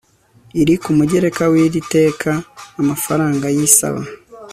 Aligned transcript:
iri 0.61 0.75
ku 0.81 0.89
mugereka 0.97 1.43
w 1.51 1.53
iri 1.65 1.79
teka 1.93 2.31
Amafaranga 2.81 3.45
y 3.55 3.59
isaba 3.67 4.01